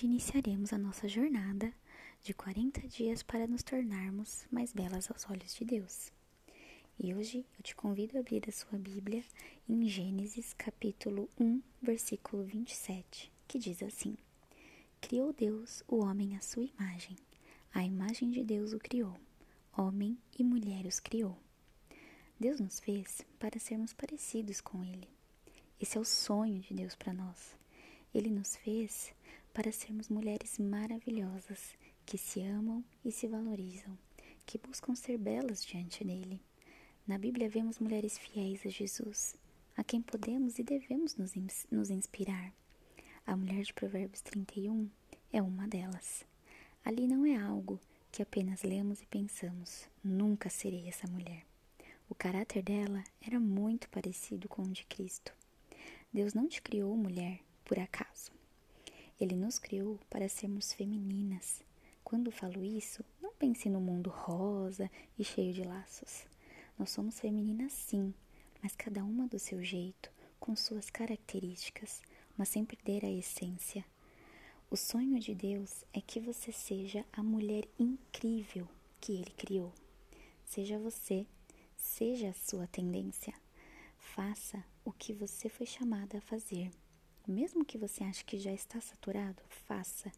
Hoje 0.00 0.06
iniciaremos 0.06 0.72
a 0.72 0.78
nossa 0.78 1.06
jornada 1.06 1.70
de 2.22 2.32
40 2.32 2.88
dias 2.88 3.22
para 3.22 3.46
nos 3.46 3.62
tornarmos 3.62 4.46
mais 4.50 4.72
belas 4.72 5.10
aos 5.10 5.28
olhos 5.28 5.54
de 5.54 5.62
Deus. 5.62 6.10
E 6.98 7.12
hoje 7.12 7.44
eu 7.58 7.62
te 7.62 7.76
convido 7.76 8.16
a 8.16 8.20
abrir 8.20 8.42
a 8.48 8.52
sua 8.52 8.78
Bíblia 8.78 9.22
em 9.68 9.86
Gênesis 9.86 10.54
capítulo 10.54 11.28
1, 11.38 11.60
versículo 11.82 12.44
27, 12.44 13.30
que 13.46 13.58
diz 13.58 13.82
assim: 13.82 14.16
Criou 15.02 15.34
Deus 15.34 15.84
o 15.86 15.96
homem 16.02 16.34
à 16.34 16.40
sua 16.40 16.64
imagem, 16.64 17.18
a 17.74 17.84
imagem 17.84 18.30
de 18.30 18.42
Deus 18.42 18.72
o 18.72 18.78
criou, 18.78 19.14
homem 19.76 20.16
e 20.38 20.42
mulher 20.42 20.86
os 20.86 20.98
criou. 20.98 21.36
Deus 22.38 22.58
nos 22.58 22.80
fez 22.80 23.20
para 23.38 23.60
sermos 23.60 23.92
parecidos 23.92 24.62
com 24.62 24.82
Ele. 24.82 25.10
Esse 25.78 25.98
é 25.98 26.00
o 26.00 26.06
sonho 26.06 26.58
de 26.60 26.72
Deus 26.72 26.94
para 26.94 27.12
nós. 27.12 27.54
Ele 28.14 28.30
nos 28.30 28.56
fez 28.56 29.12
para 29.52 29.72
sermos 29.72 30.08
mulheres 30.08 30.58
maravilhosas 30.58 31.76
que 32.06 32.16
se 32.16 32.40
amam 32.42 32.84
e 33.04 33.10
se 33.10 33.26
valorizam, 33.26 33.96
que 34.46 34.58
buscam 34.58 34.94
ser 34.94 35.18
belas 35.18 35.64
diante 35.64 36.04
dele. 36.04 36.40
Na 37.06 37.18
Bíblia 37.18 37.48
vemos 37.48 37.78
mulheres 37.78 38.18
fiéis 38.18 38.64
a 38.64 38.68
Jesus, 38.68 39.36
a 39.76 39.84
quem 39.84 40.00
podemos 40.00 40.58
e 40.58 40.62
devemos 40.62 41.16
nos, 41.16 41.32
nos 41.70 41.90
inspirar. 41.90 42.52
A 43.26 43.36
mulher 43.36 43.62
de 43.62 43.72
Provérbios 43.72 44.20
31 44.22 44.88
é 45.32 45.42
uma 45.42 45.68
delas. 45.68 46.24
Ali 46.84 47.06
não 47.06 47.26
é 47.26 47.36
algo 47.36 47.78
que 48.10 48.22
apenas 48.22 48.62
lemos 48.62 49.00
e 49.02 49.06
pensamos, 49.06 49.88
nunca 50.02 50.48
serei 50.48 50.88
essa 50.88 51.06
mulher. 51.06 51.44
O 52.08 52.14
caráter 52.14 52.62
dela 52.62 53.04
era 53.20 53.38
muito 53.38 53.88
parecido 53.88 54.48
com 54.48 54.62
o 54.62 54.72
de 54.72 54.84
Cristo. 54.86 55.32
Deus 56.12 56.34
não 56.34 56.48
te 56.48 56.60
criou 56.60 56.96
mulher 56.96 57.40
por 57.64 57.78
acaso. 57.78 58.09
Ele 59.20 59.36
nos 59.36 59.58
criou 59.58 60.00
para 60.08 60.30
sermos 60.30 60.72
femininas. 60.72 61.62
Quando 62.02 62.32
falo 62.32 62.64
isso, 62.64 63.04
não 63.20 63.34
pense 63.34 63.68
no 63.68 63.78
mundo 63.78 64.08
rosa 64.08 64.90
e 65.18 65.22
cheio 65.22 65.52
de 65.52 65.62
laços. 65.62 66.24
Nós 66.78 66.88
somos 66.88 67.20
femininas 67.20 67.72
sim, 67.74 68.14
mas 68.62 68.74
cada 68.74 69.04
uma 69.04 69.28
do 69.28 69.38
seu 69.38 69.62
jeito, 69.62 70.10
com 70.40 70.56
suas 70.56 70.88
características, 70.88 72.00
mas 72.34 72.48
sem 72.48 72.64
perder 72.64 73.04
a 73.04 73.10
essência. 73.10 73.84
O 74.70 74.76
sonho 74.76 75.20
de 75.20 75.34
Deus 75.34 75.84
é 75.92 76.00
que 76.00 76.18
você 76.18 76.50
seja 76.50 77.04
a 77.12 77.22
mulher 77.22 77.68
incrível 77.78 78.66
que 78.98 79.12
Ele 79.12 79.30
criou. 79.36 79.74
Seja 80.46 80.78
você, 80.78 81.26
seja 81.76 82.30
a 82.30 82.34
sua 82.34 82.66
tendência. 82.66 83.34
Faça 83.98 84.64
o 84.82 84.92
que 84.92 85.12
você 85.12 85.50
foi 85.50 85.66
chamada 85.66 86.18
a 86.18 86.22
fazer. 86.22 86.70
Mesmo 87.30 87.64
que 87.64 87.78
você 87.78 88.02
ache 88.02 88.24
que 88.24 88.40
já 88.40 88.52
está 88.52 88.80
saturado, 88.80 89.40
faça. 89.46 90.10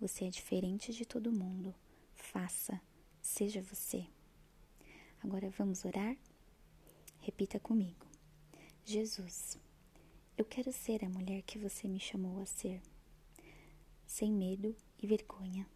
Você 0.00 0.26
é 0.26 0.30
diferente 0.30 0.92
de 0.92 1.04
todo 1.04 1.32
mundo. 1.32 1.74
Faça. 2.14 2.80
Seja 3.20 3.60
você. 3.60 4.06
Agora 5.24 5.50
vamos 5.50 5.84
orar? 5.84 6.16
Repita 7.18 7.58
comigo. 7.58 8.06
Jesus, 8.84 9.58
eu 10.38 10.44
quero 10.44 10.72
ser 10.72 11.04
a 11.04 11.08
mulher 11.08 11.42
que 11.42 11.58
você 11.58 11.88
me 11.88 11.98
chamou 11.98 12.40
a 12.40 12.46
ser. 12.46 12.80
Sem 14.06 14.32
medo 14.32 14.72
e 15.02 15.06
vergonha. 15.08 15.66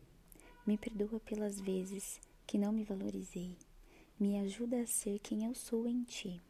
Me 0.64 0.78
perdoa 0.78 1.18
pelas 1.18 1.60
vezes 1.60 2.20
que 2.46 2.56
não 2.56 2.70
me 2.70 2.84
valorizei. 2.84 3.58
Me 4.20 4.38
ajuda 4.38 4.82
a 4.82 4.86
ser 4.86 5.18
quem 5.18 5.46
eu 5.46 5.54
sou 5.56 5.88
em 5.88 6.04
ti. 6.04 6.40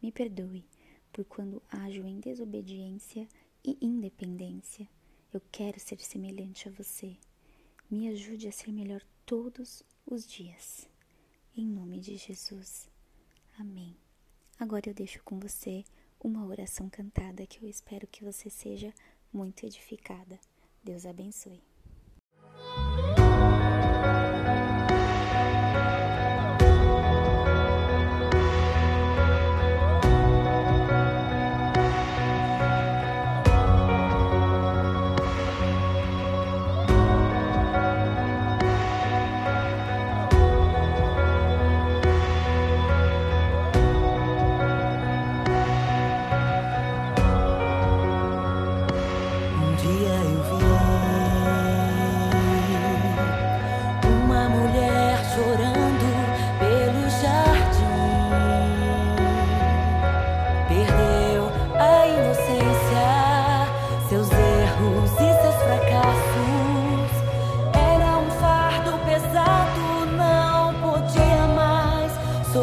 Me 0.00 0.12
perdoe 0.12 0.64
por 1.12 1.24
quando 1.24 1.60
ajo 1.68 2.06
em 2.06 2.20
desobediência 2.20 3.26
e 3.64 3.76
independência. 3.80 4.88
Eu 5.32 5.40
quero 5.52 5.78
ser 5.78 6.00
semelhante 6.00 6.68
a 6.68 6.72
você. 6.72 7.16
Me 7.90 8.08
ajude 8.08 8.48
a 8.48 8.52
ser 8.52 8.72
melhor 8.72 9.02
todos 9.24 9.82
os 10.06 10.26
dias. 10.26 10.88
Em 11.56 11.66
nome 11.66 11.98
de 11.98 12.16
Jesus. 12.16 12.88
Amém. 13.58 13.96
Agora 14.58 14.88
eu 14.88 14.94
deixo 14.94 15.22
com 15.24 15.38
você 15.38 15.84
uma 16.22 16.44
oração 16.46 16.88
cantada 16.88 17.46
que 17.46 17.62
eu 17.62 17.68
espero 17.68 18.06
que 18.06 18.24
você 18.24 18.50
seja 18.50 18.92
muito 19.32 19.64
edificada. 19.64 20.38
Deus 20.82 21.06
abençoe. 21.06 21.62